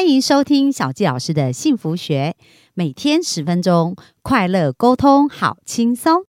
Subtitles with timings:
[0.00, 2.34] 欢迎收听小纪老师的幸福学，
[2.72, 6.22] 每天十分钟，快乐沟通，好轻松。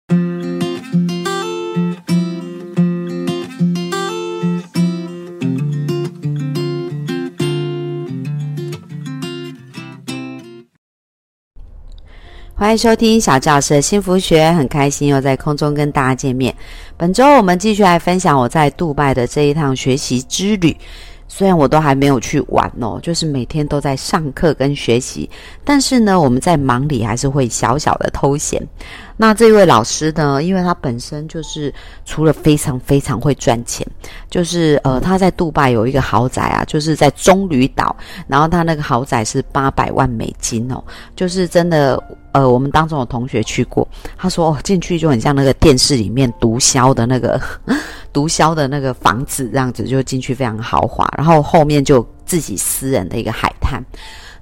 [12.57, 16.53] 欢迎收听小教师的幸福学，很开心又在空中跟大家见面。
[16.97, 20.77] 本周我们继续来分享我在杜拜的这一趟学习之旅。
[21.33, 25.31] 虽然我都还没有去玩哦，就是每天都在上课跟学习，
[25.65, 28.61] 但是呢，我们在忙里还是会小小的偷闲。
[29.17, 31.73] 那这位老师呢，因为他本身就是
[32.05, 33.87] 除了非常非常会赚钱，
[34.29, 37.95] 就是呃他在杜拜有一个豪宅啊，就是在棕榈岛，
[38.27, 40.83] 然后他那个豪宅是八百万美金哦，
[41.15, 42.03] 就是真的。
[42.33, 47.41] 呃，我们当中有同学去过，他说哦，进去就很像那个电视里面毒枭的那个
[48.13, 53.83] 毒枭的那个房子这样子，就进去非常豪华，然后后面就自己私人的一个海滩。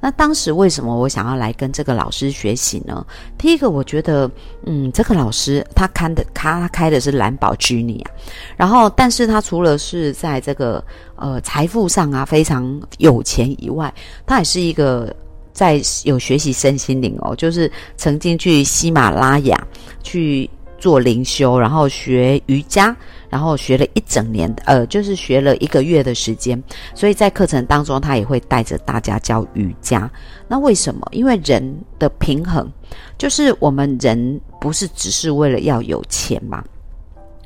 [0.00, 3.04] 那当时为什么我想要来跟这个老师学习呢？
[3.36, 4.30] 第一个，我觉得，
[4.64, 8.10] 嗯，这个老师他开的他开的是蓝宝居尼啊，
[8.56, 10.84] 然后，但是他除了是在这个
[11.16, 13.92] 呃财富上啊非常有钱以外，
[14.26, 15.14] 他也是一个。
[15.50, 19.60] 在有学习身心灵哦，就是曾经去喜马拉雅
[20.04, 22.96] 去做灵修，然后学瑜伽，
[23.28, 26.62] 然后学了一整年，呃，就是学了一个月的时间。
[26.94, 30.10] 所以在课程当中，他也会带着大家教瑜伽。
[30.46, 31.06] 那为什么？
[31.10, 32.70] 因为人的平衡，
[33.18, 36.64] 就是我们人不是只是为了要有钱嘛？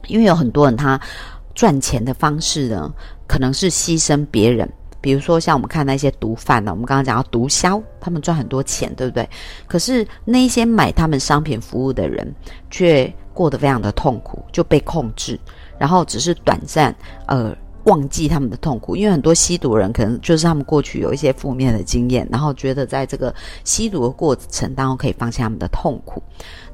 [0.07, 1.01] 因为有很多人他
[1.55, 2.93] 赚钱的方式呢，
[3.27, 4.71] 可能是牺牲别人。
[5.03, 9.29] 比如说，像我们看那些毒贩呢，我们刚刚讲到毒枭，他们赚很多钱，对不对？
[9.67, 12.33] 可是那些买他们商品服务的人，
[12.71, 15.39] 却过得非常的痛苦，就被控制，
[15.77, 16.95] 然后只是短暂
[17.27, 17.53] 呃
[17.85, 26.23] 忘记他们的痛苦，因为很多吸毒人可能就是他们过去有一些负面的经验，然后觉得在这个吸毒的过程当中可以放下他们的痛苦，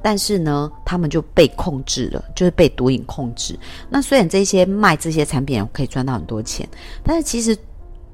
[0.02, 3.58] 但是呢，他们就被控制了，就是被毒瘾控制。
[3.88, 6.68] 那虽然这些卖这些产品可以赚到很多钱，
[7.02, 7.56] 但是其实。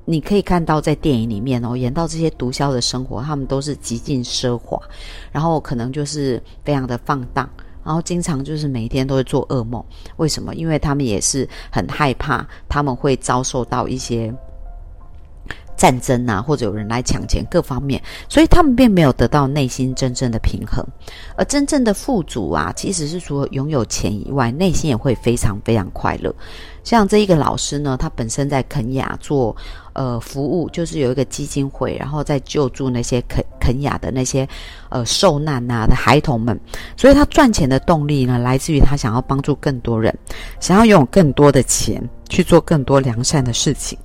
[0.06, 4.78] 你可以看到，在电影里面哦，演到这些毒枭的生活，他们都是极尽奢华，
[5.32, 7.48] 然后可能就是非常的放荡，
[7.82, 9.82] 然后经常就是每一天都会做噩梦。
[10.16, 10.54] 为什么？
[10.54, 14.34] 因为他们也是很害怕，他们会遭受到一些
[15.84, 20.82] 战争啊，或者有人来抢钱，各方面，所以他们并没有得到内心真正的平衡。
[21.36, 26.34] 而真正的富足啊，其实是除了拥有钱以外，内心也会非常非常快乐。
[26.84, 29.54] 像这一个老师呢，他本身在肯雅做
[29.92, 34.48] 呃服务，就是有一个基金会，然后在救助那些肯肯雅的那些
[34.88, 36.58] 呃受难呐的孩童们，
[36.96, 40.16] 所以他赚钱的动力呢，来自于他想要帮助更多人，
[40.60, 43.98] 想要拥有更多的钱去做更多良善的事情。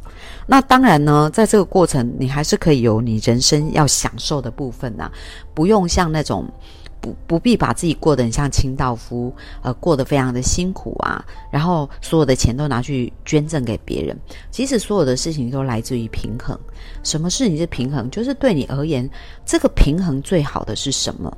[0.49, 5.11] 那当然呢，在这个过程，你还是可以有你人生要享受的部分呐，
[5.53, 6.45] 不用像那种。
[7.01, 14.13] 不不必把自己过得很像清道夫，呃，过得非常的辛苦啊，然后所有的钱都拿去捐赠给别人。
[14.51, 16.59] 其实所有的事情都来自于平衡。
[17.01, 18.09] 什么事情是平衡？
[18.09, 19.09] 就是对你而言，
[19.45, 21.31] 这个平衡最好的是什么？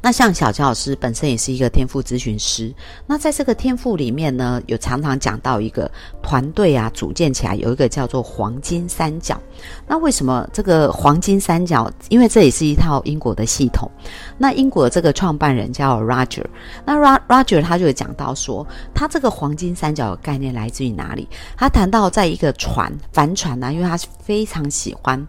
[0.00, 2.72] 那像小乔老师本身也是一个天赋咨询师，
[3.06, 5.90] 那在这个天赋里面呢，有常常讲到一个
[6.22, 9.40] 团队啊，组建起来有一个叫做黄金三角。
[9.86, 11.90] 那为什么这个黄金三角？
[12.08, 13.90] 因为这也是一套英国的系统。
[14.36, 16.44] 那英国这个创办人叫 Roger，
[16.84, 16.96] 那
[17.28, 21.28] Roger 他就讲到说，他这个黄金三角的概念来自于哪里？
[21.56, 25.26] 他谈到在一个船帆船呢，因为他非常喜欢。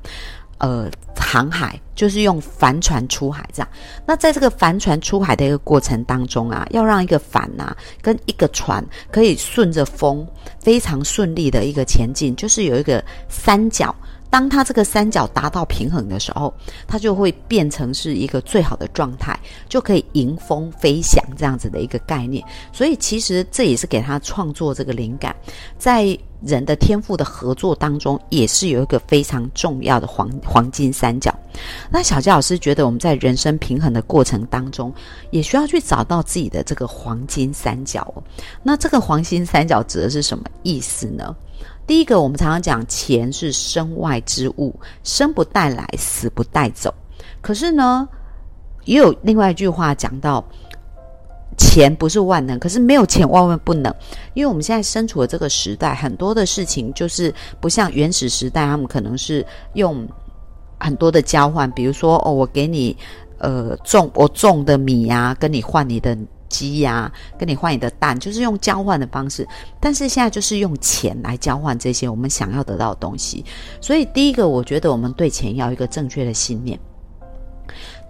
[0.57, 3.67] 呃，航海就是用帆船出海这样。
[4.05, 10.25] 那在这个帆船出海的一个过程当中啊，要让一个帆呐跟一个船可以顺着风
[10.59, 13.93] 非常顺利的一个前进，就是有一个三角。
[14.27, 16.53] 当它这个三角达到平衡的时候，
[16.85, 19.37] 它就会变成是一个最好的状态，
[19.69, 22.43] 就可以迎风飞翔这样子的一个概念。
[22.73, 25.33] 所以其实这也是给他创作这个灵感，
[25.77, 31.33] 在人的天赋的合作当中，也是有一个非常重要的黄黄金三角。
[31.89, 34.93] 那小佳老师觉得，我们在人生平衡的过程当中，
[35.31, 38.13] 也需要去找到自己的这个黄金三角。
[38.61, 41.35] 那这个黄金三角指的是什么意思呢？
[41.87, 46.93] 第一个，我们常常讲钱是身外之物，生不带来，死不带走。
[47.41, 48.07] 可是呢，
[48.83, 50.43] 也有另外一句话讲到，
[51.57, 53.93] 钱不是万能，可是没有钱万万不能。
[54.33, 60.07] 因为我们现在身处的这个时代，很多的事情就是不像原始时代，他们可能是用
[60.79, 62.95] 很多的交换，比如说哦，我给你
[63.39, 66.17] 呃种我种的米呀，跟你换你的。
[66.47, 69.45] 鸡呀，跟你换你的蛋，就是用交换的方式。
[69.81, 73.43] 但是现在就是用钱来交换这些我们想要得到的东西。
[73.81, 76.79] 所以第一个，我觉得我们对钱要一个正确的信念。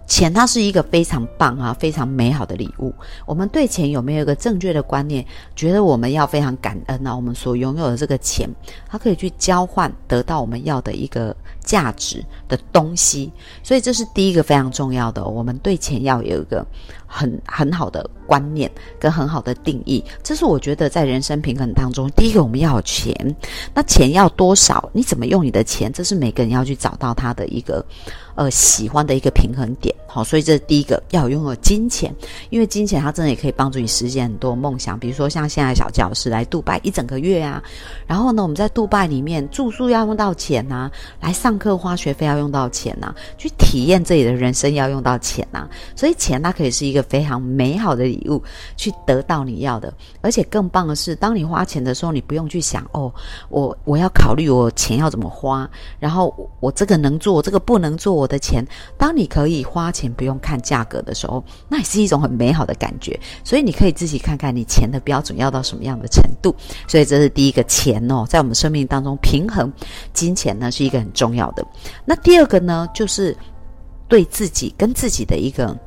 [0.06, 2.94] 钱它是一个非常棒啊、非常美好的礼物。
[3.26, 5.24] 我们对钱有没有一个正确的观念？
[5.54, 8.48] 觉得我们要非常感恩啊，我们所拥有的这个钱，
[8.88, 13.32] 它可以去交换得到我们要的一个价值的东西。
[13.62, 16.64] 所以这是第一个非常重要的，我们对钱要有一个
[17.06, 18.70] 很很好的观念
[19.00, 20.04] 跟很好的定义。
[20.22, 23.12] 这是我觉得在人生平衡当中，第一个我们要有钱。
[23.74, 24.88] 那钱要多少？
[24.92, 25.92] 你怎么用你的钱？
[25.92, 27.84] 这是每个人要去找到他的一个。
[28.36, 32.14] 呃，喜欢的一个平衡点，好，所以这是第一个要拥有金钱，
[32.50, 37.62] 因为金钱它真的也可以帮助你实现很多梦想，比如说像现在小教师来杜拜一整个月啊，
[38.06, 40.90] 然后呢，我们在杜拜里面住宿要用到钱呐，
[41.20, 48.42] 来上课花学费要用到钱呐，去体验这里的人生要用到钱呐，所以钱它可以是一个非常美好的礼物，
[48.76, 53.12] 去得到你要的，而且更棒的是，当你花钱的时候，你不用去想哦，
[53.50, 58.16] 我我要考虑我钱要怎么花，然后我这个能做，这个不能做。
[58.16, 58.66] 我的钱，
[58.96, 63.16] 当你可以花花钱不用看价格的时候，那也是一种很美好的感觉。
[63.44, 66.52] 所以你可以自己看看你钱的标准要到什么样的程度。
[66.88, 69.72] 所以这是第一个钱哦，在我们生命当中平衡
[70.12, 71.64] 金钱呢是一个很重要的。
[72.04, 73.36] 那第二个呢，就是
[74.08, 75.78] 对自己跟自己的一个。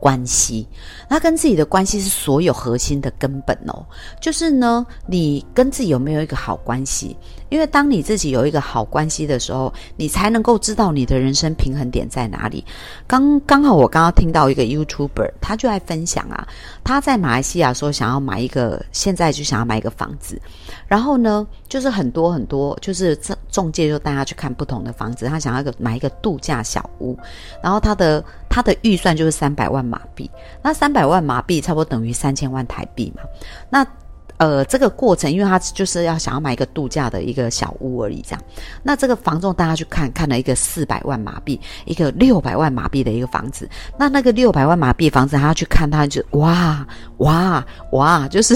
[0.00, 0.66] 关系，
[1.08, 3.84] 那跟自己的关系是所有核心的根本哦。
[4.20, 7.16] 就是呢，你跟自己有没有一个好关系？
[7.48, 12.62] 因为当你自己有一个好关系的时候，你才能够知道你的人生平衡点在哪里。
[13.06, 16.46] 刚刚好，我刚刚听到一个 YouTuber，他就在分享啊，
[16.84, 20.38] 他在马来西亚说想要买一个，现在就想要买一个房子，
[20.86, 27.18] 然后呢，就是很多很多，就是中中介就带他去看不同的房子，他想要一个买一个度假小屋，
[27.62, 28.24] 然后他的。
[28.50, 30.28] 他的预算就是三百万马币，
[30.62, 33.22] 那三百万马币差不多等于三千万台币嘛？
[33.68, 33.86] 那
[34.38, 38.42] 呃，这个过程，因为他就是要想要买一个度假的一个小屋而已，这样。
[38.82, 43.68] 那这个房仲大家去看看了一个四百万马币，一个六百万马币的一个房子。
[43.98, 46.86] 那那个六百万马币房子，他要去看，他就哇
[47.18, 48.54] 哇哇，就是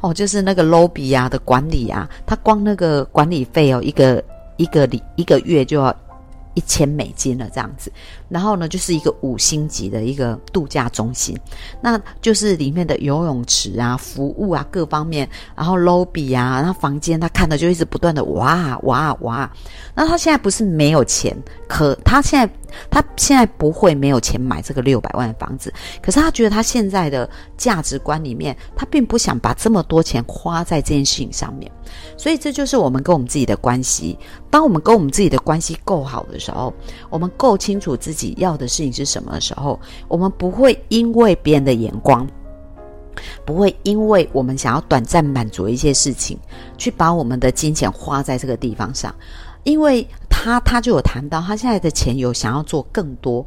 [0.00, 4.22] 哦，就是那个 lobby 啊的管理啊，他光那个管理费哦，一个
[4.58, 5.94] 一个里一个月就要。
[6.54, 7.92] 一千美金了，这样子，
[8.28, 11.38] 然后呢，就是一个五星级的一个度假中心，
[11.80, 19.50] 那就是里面的游泳池啊、服务啊各方面，然后 lobby 啊，然后房间，他看的就一直不断的哇哇哇。
[19.94, 21.36] 那他现在不是没有钱，
[21.68, 22.54] 可他现在
[22.90, 25.72] 他现在不会没有钱买这个六百万的房子，
[26.02, 31.70] 可是他觉得他现在的价值观里面，他并不想把这么多钱花在这件事情上面，
[32.16, 34.18] 所以这就是我们跟我们自己的关系。
[34.50, 36.72] 当我们跟我们自己的关系够好的时候，
[37.08, 42.26] 我们够清楚自己要的事情是什么的时候，我们不会因为别人的眼光，
[43.46, 46.38] 不会因为我们想要短暂满足一些事情，
[46.76, 49.14] 去把我们的金钱花在这个地方上。
[49.62, 53.46] 因为他他就有谈到，他现在的钱有想要做更多，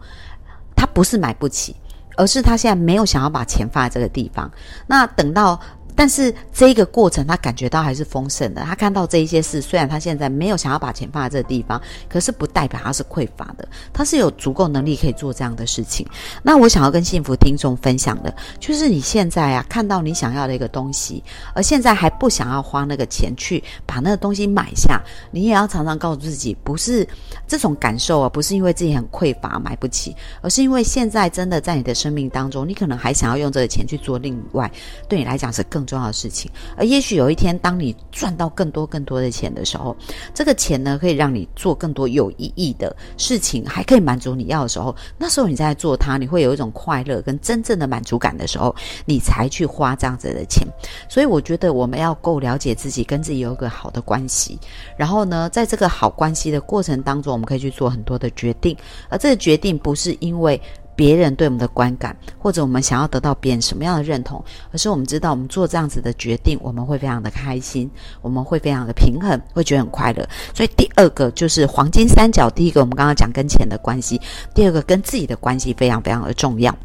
[0.76, 1.76] 他不是买不起，
[2.16, 4.52] 而是他现在没有想要把钱放在这个地方。
[4.88, 5.60] 那等到。
[5.98, 8.62] 但是这一个过程，他感觉到还是丰盛的。
[8.62, 13.68] 他看到这一些事，虽然他现在没有想要把钱放在这个地方，可是不代表他是匮乏的。
[13.92, 16.06] 他是有足够能力可以做这样的事情。
[16.44, 21.24] 那我想要跟幸福听众分享的，就是你现在啊，看到你想要的一个东西，
[21.56, 25.02] 而现在还不想要花那个钱去把那个东西买下，
[25.32, 27.08] 你也要常常告诉自己，不是
[27.48, 34.72] 这种感受啊，不是因为自己很匮乏买不起，而是因为现在真的在你的生命当中，你可能还想要用这个钱去做另外
[35.10, 35.87] 对你来讲是更。
[35.88, 39.96] 重要的事情，而也许有一天，当你赚到更多更多的钱的时候，
[40.34, 48.76] 这个钱呢，可以让你做更多有意义的事情，还可以满足你要的时候，那时候你在做它，你会有一种快乐跟真正的满足感的时候，
[49.06, 50.68] 你才去花这样子的钱。
[51.08, 54.60] 所以，我觉得我们要够了解自己，跟自己有一个好的关系，
[54.98, 58.76] 然后呢，在这个好关系的过程当中，我们可以去做很多的决定，
[59.10, 60.60] 而这个决定不是因为。
[60.98, 67.90] 别人对我们的观感，或者我们想要得到别人什么样的认同，而是我们知道，我们做这样子的决定，我们会非常的开心，
[68.22, 70.28] 我们会非常的平衡，会觉得很快乐。
[70.56, 74.20] 所以第二个就是黄金三角，第一个我们刚刚讲跟钱的关系，
[74.56, 76.76] 第二个跟自己的关系非常非常的重要。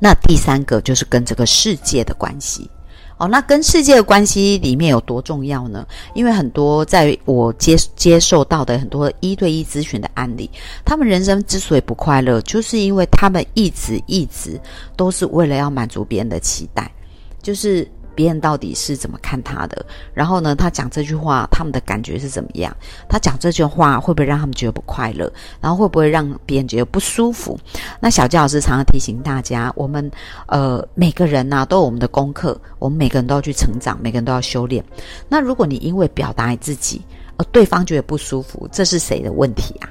[0.00, 2.68] 那第三个就是跟这个世界的关系。
[3.18, 5.86] 哦，那跟世界的关系里面有多重要呢？
[6.12, 10.50] 因为很多在我接接受到的很多一对一咨询的案例，
[10.84, 14.60] 他们人生之所以不快乐，就是因为他们一直一直
[14.96, 16.90] 都是为了要满足别人的期待，
[17.40, 19.84] 就是别人到底是怎么看他的？
[20.14, 22.74] 然后呢，他讲这句话，他们的感觉是怎么样？
[23.08, 25.30] 他讲这句话会不会让他们觉得不快乐？
[25.60, 27.56] 然后会不会让别人觉得不舒服？
[28.00, 30.10] 那小教老师常常提醒大家，我们
[30.46, 34.82] 呃每个人呢都有我们的功课，我们每个人都要去成长，每个人都要修炼。
[35.28, 37.02] 那如果你因为表达自己
[37.36, 39.88] 而对方觉得不舒服，这是谁的问题啊？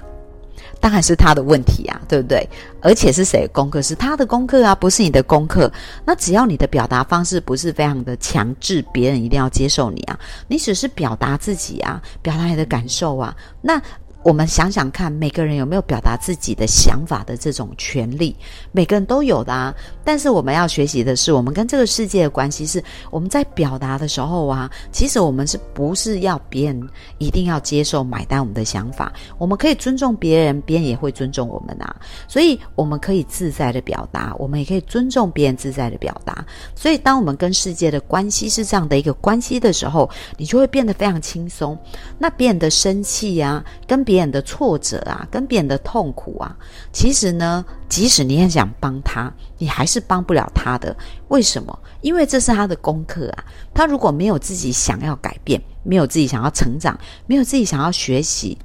[0.86, 2.48] 当然是他的问题啊，对不对？
[2.80, 3.82] 而且是谁的功课？
[3.82, 5.72] 是他的功课啊，不是你的功课。
[6.06, 13.82] 那只要你的表达方式不是非常的强制，别人一定要接受你啊，你只是表达自己啊，表达你的感受啊，那。
[14.25, 18.36] 我们想想看，每个人有没有表达自己的想法的这种权利？
[18.72, 19.72] 每个人都有的啊。
[20.03, 26.89] 但是我们要学习的是，我们跟这个世界的关系是，我们在表达的时候啊，其实我们是不是要别人
[27.20, 29.13] 一定要接受买单我们的想法？
[29.38, 31.96] 我们可以尊重别人，别人也会尊重我们啊。
[32.27, 36.44] 所以我们可以自在的表达，我们也可以尊重别人自在的表达。
[36.74, 41.77] 所以，当我们跟世界的关系是这样的一个关系的时候，你就会变得非常轻松。
[42.17, 46.55] 那别人的生气呀，跟别别人的挫折啊，跟别人的痛苦啊，
[46.93, 50.95] 其实呢，即使你很想帮他，你还是帮不了他的。
[51.27, 51.77] 为什么？
[52.00, 53.43] 因为这是他的功课啊。
[53.74, 58.57] 他如果没有自己想要改变，没有自己想要成长，没有自己想要学习，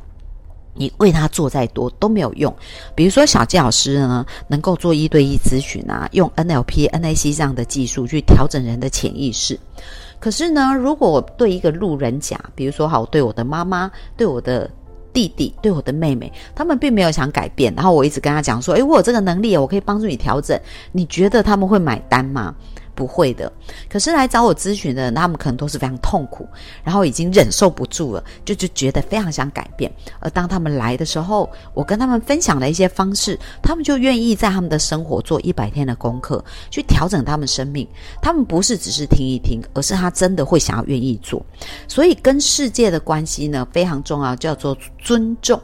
[0.73, 2.54] 你为他做再多都没有用。
[2.95, 9.59] 比如说，小纪老师呢，能够做一对一咨询啊，用 NLP、NAC 这样的技术去调整人的潜意识。
[10.21, 14.71] 可是呢，如果我对一个路人甲，比如说，好，对我的妈妈，对我的。
[15.12, 20.59] 弟弟对我的妹妹，他们并没有想改变，然后我一直跟他讲说：“诶，我有这个能力，我可以帮助你调整。”
[20.93, 22.55] 你觉得他们会买单吗？
[23.00, 23.50] 不会的，
[23.88, 26.47] 可是来找我咨询的人，他们可能都是非常痛苦，
[26.85, 29.90] 然后已经忍受不住了，就就觉得非常想改变。
[30.19, 37.88] 而当他们来的时候，我跟他们分享了一些方式，他们就愿意在他们的生活做一百天的功课，去调整他们生命。
[38.21, 41.42] 他们不是只是听一听，而是他真的会想要愿意做。
[41.88, 45.59] 所以跟世界的关系呢，非常重要，叫做尊重。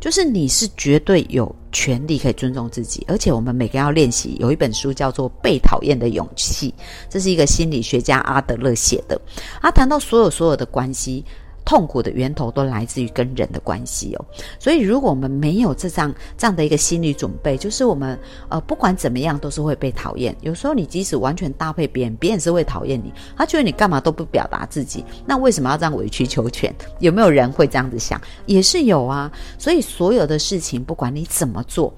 [0.00, 4.36] 就是你是绝对有权利可以尊重自己，而且我们每个要练习。
[4.40, 6.74] 有一本书叫做《被讨厌的勇气》，
[7.08, 9.20] 这是一个心理学家阿德勒写的。
[9.60, 11.24] 他谈到所有所有的关系。
[11.70, 14.24] 痛苦的源头都来自于跟人的关系哦，
[14.58, 20.36] 所以如果我们没有这样这样的一个心理准备，就是我们呃不管怎么样都是会被讨厌。
[20.40, 26.74] 有时候你即使完全搭配别人，别人是会讨厌你，他觉得你干嘛都不表达自己，那为什么要这样委曲求全？
[26.98, 28.20] 有没有人会这样子想？
[28.46, 29.30] 也是有啊。
[29.56, 31.94] 所以所有的事情，不管你怎么做，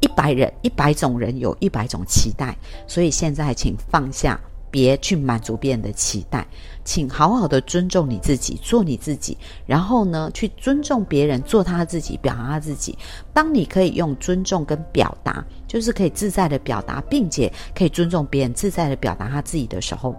[0.00, 2.54] 一百人一百种人有一百种期待，
[2.86, 4.38] 所以现在请放下。
[4.70, 6.44] 别去满足别人的期待，
[6.84, 9.36] 请好好的尊重你自己，做你自己。
[9.66, 12.96] 然后呢，去尊重别人，做他自己，表达他自己。
[13.32, 20.14] 当你可以用尊重跟表达，就是可以自在的表达，并且可以尊重别人，自在的表达他自己的时候。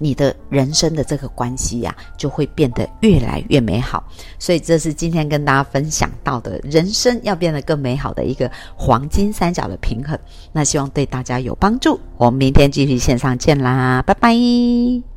[0.00, 4.02] 你的人生的这个关系呀，就会变得越来越美好。
[4.36, 10.18] 所以，这是今天跟大家分享到的人生要变得更美好的一个黄金三角的平衡。
[10.50, 12.00] 那希望对大家有帮助。
[12.16, 15.09] 我们明天继续线上见啦，拜拜。